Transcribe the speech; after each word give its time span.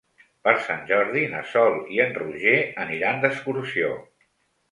Per 0.45 0.51
Sant 0.67 0.79
Jordi 0.91 1.21
na 1.33 1.41
Sol 1.49 1.75
i 1.97 2.01
en 2.07 2.15
Roger 2.17 2.55
aniran 2.85 3.23
d'excursió. 3.27 3.93